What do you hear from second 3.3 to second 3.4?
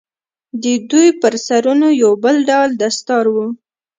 و.